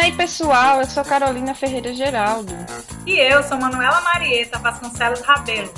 [0.00, 2.54] E aí, pessoal, eu sou Carolina Ferreira Geraldo.
[3.06, 5.70] E eu sou Manuela Marieta Vasconcelos Rabelo.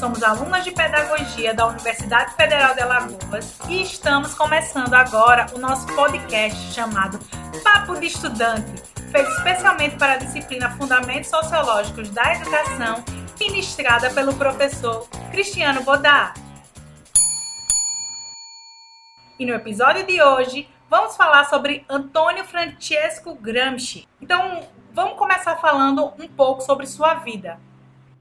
[0.00, 5.86] Somos alunas de Pedagogia da Universidade Federal de Alagoas e estamos começando agora o nosso
[5.88, 7.18] podcast chamado
[7.62, 8.82] Papo de Estudante,
[9.12, 13.04] feito especialmente para a disciplina Fundamentos Sociológicos da Educação,
[13.38, 16.32] ministrada pelo professor Cristiano Bodar.
[19.38, 24.06] E no episódio de hoje, vamos falar sobre Antônio Francesco Gramsci.
[24.20, 27.58] Então, vamos começar falando um pouco sobre sua vida.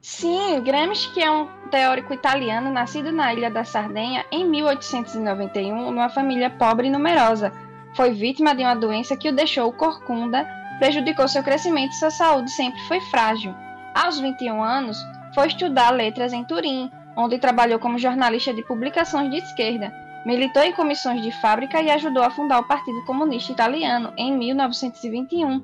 [0.02, 6.10] Sim, Gramsci, que é um teórico italiano nascido na ilha da Sardenha em 1891, numa
[6.10, 7.52] família pobre e numerosa.
[7.96, 10.48] Foi vítima de uma doença que o deixou corcunda,
[10.78, 13.56] prejudicou seu crescimento e sua saúde sempre foi frágil.
[13.96, 14.98] Aos 21 anos,
[15.34, 20.74] foi estudar letras em Turim, onde trabalhou como jornalista de publicações de esquerda Militou em
[20.74, 25.64] comissões de fábrica e ajudou a fundar o Partido Comunista Italiano em 1921.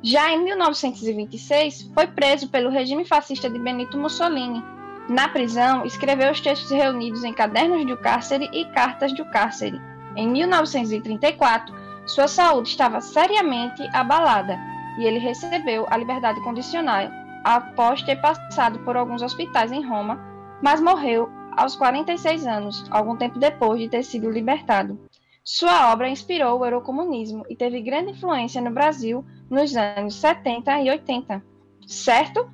[0.00, 4.62] Já em 1926, foi preso pelo regime fascista de Benito Mussolini.
[5.08, 9.80] Na prisão, escreveu os textos reunidos em Cadernos do Cárcere e Cartas do Cárcere.
[10.14, 11.74] Em 1934,
[12.06, 14.56] sua saúde estava seriamente abalada
[14.98, 17.10] e ele recebeu a liberdade condicional
[17.42, 20.20] após ter passado por alguns hospitais em Roma,
[20.62, 25.00] mas morreu aos 46 anos, algum tempo depois de ter sido libertado.
[25.42, 30.90] Sua obra inspirou o eurocomunismo e teve grande influência no Brasil nos anos 70 e
[30.90, 31.42] 80.
[31.86, 32.50] Certo?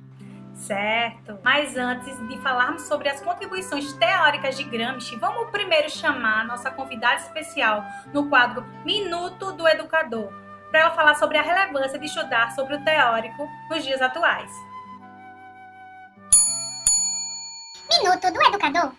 [0.53, 1.39] Certo.
[1.43, 7.15] Mas antes de falarmos sobre as contribuições teóricas de Gramsci, vamos primeiro chamar nossa convidada
[7.15, 10.31] especial no quadro Minuto do Educador,
[10.69, 14.51] para ela falar sobre a relevância de estudar sobre o teórico nos dias atuais.
[17.89, 18.93] Minuto do Educador.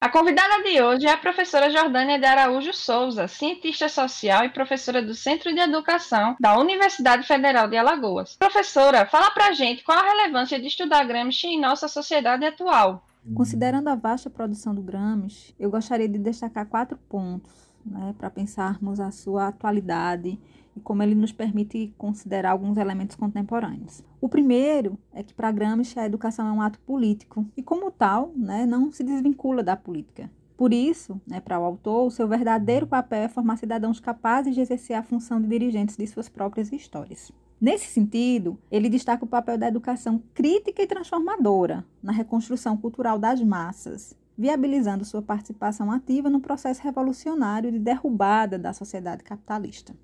[0.00, 5.02] A convidada de hoje é a professora Jordânia de Araújo Souza, cientista social e professora
[5.02, 8.34] do Centro de Educação da Universidade Federal de Alagoas.
[8.36, 13.04] Professora, fala pra gente qual a relevância de estudar Gramsci em nossa sociedade atual.
[13.34, 19.00] Considerando a vasta produção do Gramsci, eu gostaria de destacar quatro pontos né, para pensarmos
[19.00, 20.38] a sua atualidade
[20.76, 24.04] e como ele nos permite considerar alguns elementos contemporâneos.
[24.20, 28.32] O primeiro é que para Gramsci a educação é um ato político e, como tal,
[28.36, 30.30] né, não se desvincula da política.
[30.56, 34.60] Por isso, né, para o autor, o seu verdadeiro papel é formar cidadãos capazes de
[34.60, 37.32] exercer a função de dirigentes de suas próprias histórias.
[37.58, 43.42] Nesse sentido, ele destaca o papel da educação crítica e transformadora na reconstrução cultural das
[43.42, 49.94] massas, viabilizando sua participação ativa no processo revolucionário de derrubada da sociedade capitalista.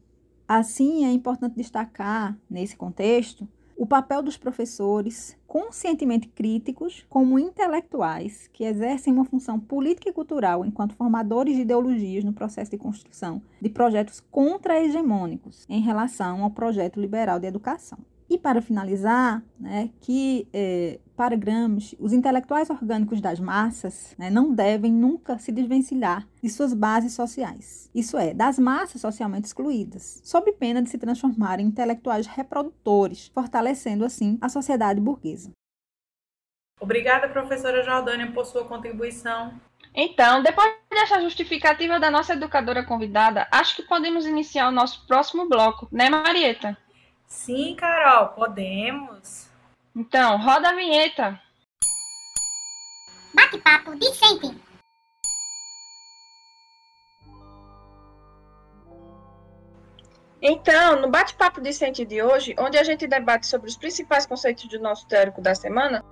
[0.46, 3.48] Assim, é importante destacar, nesse contexto,
[3.78, 10.66] o papel dos professores, conscientemente críticos, como intelectuais, que exercem uma função política e cultural
[10.66, 17.00] enquanto formadores de ideologias no processo de construção de projetos contra-hegemônicos em relação ao projeto
[17.00, 17.98] liberal de educação.
[18.28, 24.52] E para finalizar, né, que é, para Gramsci, os intelectuais orgânicos das massas né, não
[24.52, 30.52] devem nunca se desvencilhar de suas bases sociais, isso é, das massas socialmente excluídas, sob
[30.52, 35.52] pena de se transformarem em intelectuais reprodutores, fortalecendo assim a sociedade burguesa.
[36.80, 39.58] Obrigada, professora Jordânia, por sua contribuição.
[39.94, 45.48] Então, depois dessa justificativa da nossa educadora convidada, acho que podemos iniciar o nosso próximo
[45.48, 46.76] bloco, né, Marieta?
[47.26, 49.48] Sim, Carol, podemos.
[49.94, 51.40] Então, roda a vinheta.
[53.34, 54.66] Bate-papo decente.
[60.40, 64.78] Então, no bate-papo decente de hoje, onde a gente debate sobre os principais conceitos do
[64.78, 66.04] nosso teórico da semana,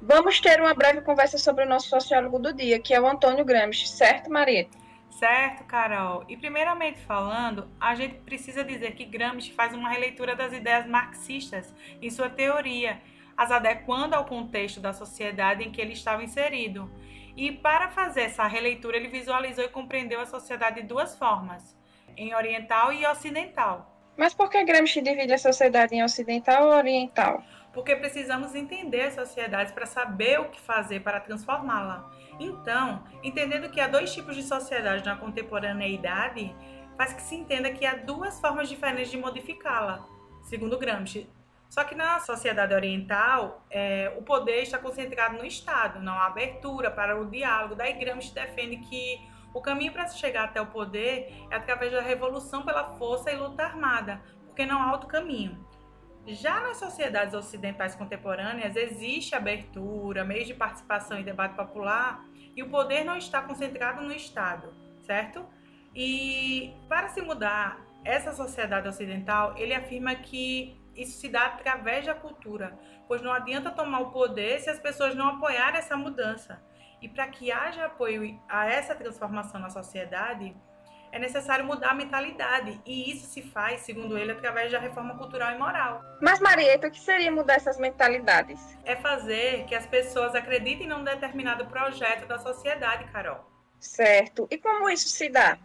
[0.00, 3.44] vamos ter uma breve conversa sobre o nosso sociólogo do dia, que é o Antônio
[3.44, 4.78] Gramsci, certo, Marieta?
[5.20, 6.24] Certo, Carol.
[6.30, 11.74] E primeiramente falando, a gente precisa dizer que Gramsci faz uma releitura das ideias marxistas
[12.00, 13.02] em sua teoria,
[13.36, 16.90] as adequando ao contexto da sociedade em que ele estava inserido.
[17.36, 21.76] E para fazer essa releitura, ele visualizou e compreendeu a sociedade de duas formas,
[22.16, 23.94] em oriental e ocidental.
[24.16, 27.44] Mas por que Gramsci divide a sociedade em ocidental e oriental?
[27.72, 32.10] Porque precisamos entender as sociedades para saber o que fazer para transformá-la.
[32.38, 36.54] Então, entendendo que há dois tipos de sociedade na contemporaneidade,
[36.96, 40.04] faz que se entenda que há duas formas diferentes de modificá-la,
[40.42, 41.28] segundo Gramsci.
[41.68, 46.90] Só que na sociedade oriental, é, o poder está concentrado no Estado, não há abertura
[46.90, 47.76] para o diálogo.
[47.76, 49.20] Daí Gramsci defende que
[49.54, 53.36] o caminho para se chegar até o poder é através da revolução pela força e
[53.36, 55.64] luta armada, porque não há outro caminho.
[56.34, 62.24] Já nas sociedades ocidentais contemporâneas, existe abertura, meios de participação e debate popular,
[62.54, 64.72] e o poder não está concentrado no Estado,
[65.02, 65.44] certo?
[65.94, 72.14] E para se mudar essa sociedade ocidental, ele afirma que isso se dá através da
[72.14, 72.78] cultura,
[73.08, 76.62] pois não adianta tomar o poder se as pessoas não apoiarem essa mudança.
[77.02, 80.54] E para que haja apoio a essa transformação na sociedade,
[81.12, 82.80] é necessário mudar a mentalidade.
[82.86, 86.02] E isso se faz, segundo ele, através da reforma cultural e moral.
[86.20, 88.78] Mas, Marieta, o que seria mudar essas mentalidades?
[88.84, 93.44] É fazer que as pessoas acreditem num determinado projeto da sociedade, Carol.
[93.78, 94.46] Certo.
[94.50, 95.58] E como isso se dá?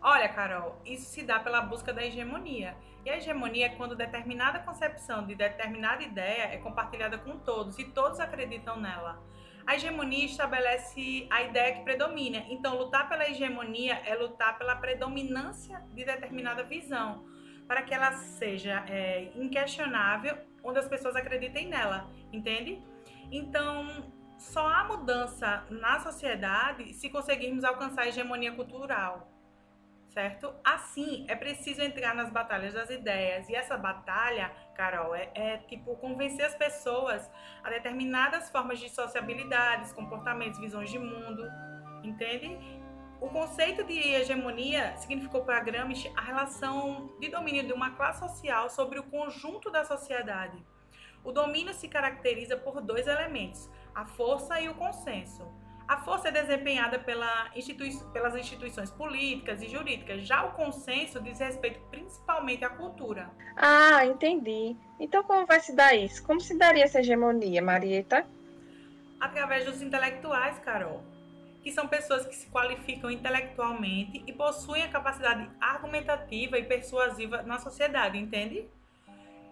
[0.00, 2.76] Olha, Carol, isso se dá pela busca da hegemonia.
[3.04, 7.84] E a hegemonia é quando determinada concepção de determinada ideia é compartilhada com todos e
[7.84, 9.20] todos acreditam nela.
[9.68, 12.42] A hegemonia estabelece a ideia que predomina.
[12.48, 17.26] Então, lutar pela hegemonia é lutar pela predominância de determinada visão,
[17.66, 22.82] para que ela seja é, inquestionável, onde as pessoas acreditem nela, entende?
[23.30, 29.30] Então, só há mudança na sociedade se conseguirmos alcançar a hegemonia cultural
[30.18, 30.52] certo?
[30.64, 33.48] Assim, é preciso entrar nas batalhas das ideias.
[33.48, 37.30] E essa batalha, Carol, é, é, tipo convencer as pessoas
[37.62, 41.48] a determinadas formas de sociabilidades, comportamentos, visões de mundo,
[42.02, 42.58] entende?
[43.20, 48.68] O conceito de hegemonia significou para Gramsci a relação de domínio de uma classe social
[48.68, 50.58] sobre o conjunto da sociedade.
[51.22, 55.46] O domínio se caracteriza por dois elementos: a força e o consenso.
[55.88, 60.26] A força é desempenhada pela institui pelas instituições políticas e jurídicas.
[60.26, 63.30] Já o consenso diz respeito principalmente à cultura.
[63.56, 64.76] Ah, entendi.
[65.00, 66.22] Então como vai se dar isso?
[66.22, 68.26] Como se daria essa hegemonia, Marieta?
[69.18, 71.02] Através dos intelectuais, Carol.
[71.62, 77.58] Que são pessoas que se qualificam intelectualmente e possuem a capacidade argumentativa e persuasiva na
[77.58, 78.68] sociedade, entende?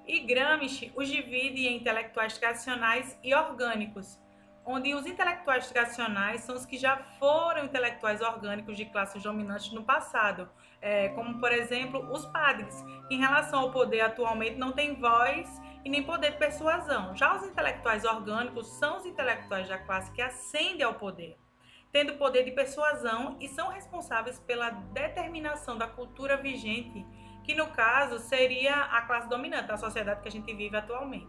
[0.06, 4.19] E Gramsci os divide em intelectuais tradicionais e orgânicos
[4.67, 9.85] onde os intelectuais tradicionais são os que já foram intelectuais orgânicos de classes dominantes no
[9.85, 10.49] passado,
[10.83, 15.49] é, como, por exemplo, os padres, que em relação ao poder atualmente não têm voz
[15.85, 17.15] e nem poder de persuasão.
[17.15, 21.39] Já os intelectuais orgânicos são os intelectuais da classe que ascendem ao poder,
[21.93, 27.07] tendo poder de persuasão e são responsáveis pela determinação da cultura vigente,
[27.45, 31.29] que no caso seria a classe dominante da sociedade que a gente vive atualmente.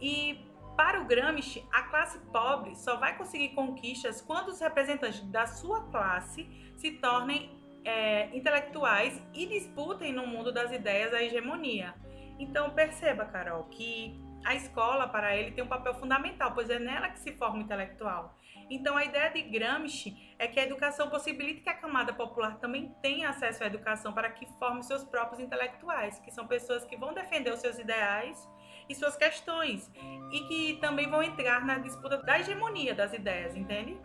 [0.00, 0.45] E
[0.76, 5.82] para o Gramsci, a classe pobre só vai conseguir conquistas quando os representantes da sua
[5.90, 6.46] classe
[6.76, 11.94] se tornem é, intelectuais e disputem no mundo das ideias a hegemonia.
[12.38, 17.08] Então perceba, Carol, que a escola para ele tem um papel fundamental, pois é nela
[17.08, 18.36] que se forma o intelectual.
[18.68, 22.94] Então a ideia de Gramsci é que a educação possibilite que a camada popular também
[23.00, 27.14] tenha acesso à educação para que forme seus próprios intelectuais, que são pessoas que vão
[27.14, 28.46] defender os seus ideais
[28.88, 29.90] e suas questões,
[30.30, 33.98] e que também vão entrar na disputa da hegemonia das ideias, entende?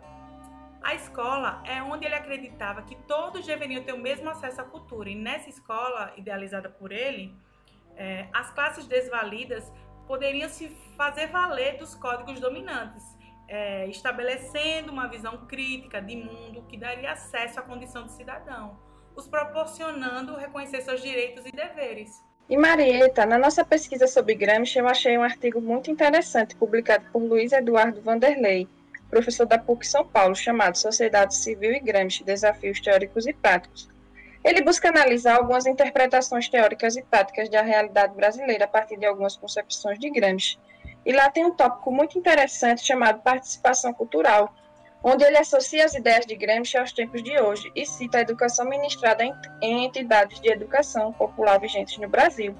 [0.82, 5.08] A escola é onde ele acreditava que todos deveriam ter o mesmo acesso à cultura,
[5.08, 7.36] e nessa escola, idealizada por ele,
[7.96, 9.72] é, as classes desvalidas
[10.06, 13.04] poderiam se fazer valer dos códigos dominantes,
[13.46, 18.78] é, estabelecendo uma visão crítica de mundo que daria acesso à condição de cidadão,
[19.14, 22.10] os proporcionando reconhecer seus direitos e deveres.
[22.48, 27.22] E Marieta, na nossa pesquisa sobre Gramsci, eu achei um artigo muito interessante publicado por
[27.22, 28.68] Luiz Eduardo Vanderlei,
[29.08, 33.88] professor da PUC São Paulo, chamado Sociedade Civil e Gramsci: Desafios Teóricos e Práticos.
[34.44, 39.36] Ele busca analisar algumas interpretações teóricas e práticas da realidade brasileira a partir de algumas
[39.36, 40.58] concepções de Gramsci.
[41.06, 44.52] E lá tem um tópico muito interessante chamado participação cultural,
[45.02, 48.68] onde ele associa as ideias de Gramsci aos tempos de hoje e cita a educação
[48.68, 52.56] ministrada em, em entidades de educação popular vigentes no Brasil,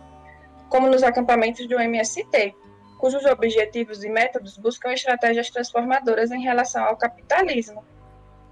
[0.69, 2.55] como nos acampamentos do MST,
[2.99, 7.85] cujos objetivos e métodos buscam estratégias transformadoras em relação ao capitalismo.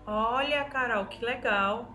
[0.06, 1.88] Olha, Carol, que legal!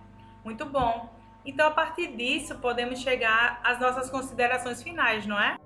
[0.43, 1.09] Muito bom.
[1.45, 5.57] Então, a partir disso, podemos chegar às nossas considerações finais, não é?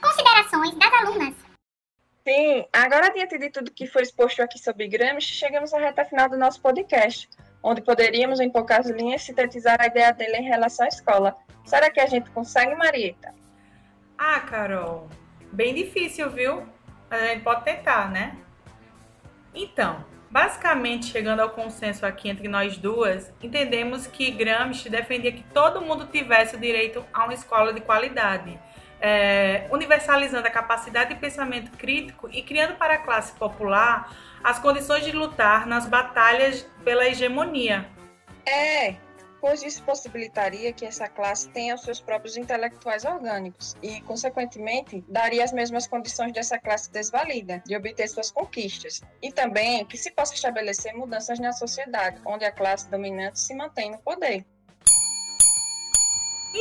[0.00, 1.53] Considerações das alunas.
[2.26, 6.26] Sim, agora diante de tudo que foi exposto aqui sobre Gramsci, chegamos à reta final
[6.26, 7.28] do nosso podcast,
[7.62, 11.36] onde poderíamos, em poucas linhas, sintetizar a ideia dele em relação à escola.
[11.66, 13.34] Será que a gente consegue, Marieta?
[14.16, 15.06] Ah, Carol,
[15.52, 16.62] bem difícil, viu?
[17.10, 18.38] Mas a gente pode tentar, né?
[19.54, 25.82] Então, basicamente, chegando ao consenso aqui entre nós duas, entendemos que Gramsci defendia que todo
[25.82, 28.58] mundo tivesse o direito a uma escola de qualidade
[29.00, 35.04] é, universalizando a capacidade de pensamento crítico e criando para a classe popular as condições
[35.04, 37.88] de lutar nas batalhas pela hegemonia.
[38.46, 38.96] É,
[39.44, 45.44] pois isso possibilitaria que essa classe tenha os seus próprios intelectuais orgânicos e, consequentemente, daria
[45.44, 50.32] as mesmas condições dessa classe desvalida de obter suas conquistas, e também que se possa
[50.32, 54.46] estabelecer mudanças na sociedade, onde a classe dominante se mantém no poder.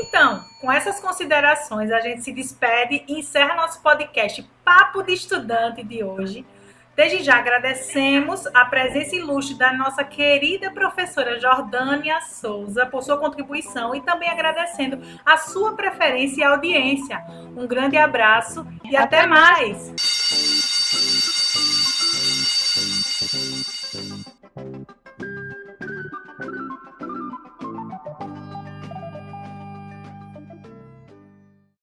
[0.03, 5.81] Então, com essas considerações, a gente se despede e encerra nosso podcast Papo de Estudante
[5.81, 6.45] de hoje.
[6.93, 13.95] Desde já agradecemos a presença ilustre da nossa querida professora Jordânia Souza por sua contribuição
[13.95, 17.24] e também agradecendo a sua preferência e audiência.
[17.55, 19.93] Um grande abraço e até, até mais.